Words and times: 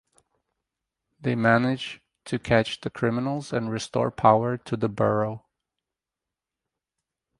They 1.19 1.35
manage 1.35 2.01
to 2.25 2.39
catch 2.39 2.81
the 2.81 2.89
criminals 2.89 3.53
and 3.53 3.69
restore 3.69 4.09
power 4.09 4.57
to 4.57 4.75
the 4.75 4.89
borough. 4.89 5.45